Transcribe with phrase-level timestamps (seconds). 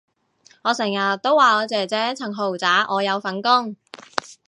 [0.63, 3.75] 我成日都話我姐姐層豪宅我有份供